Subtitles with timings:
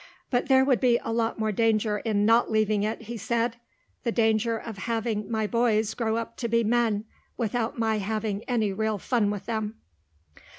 [0.31, 3.57] "But there would be a lot more danger in not leaving it," he said,
[4.03, 7.05] "the danger of having my boys grow up to be men
[7.37, 9.75] without my having any real fun with them."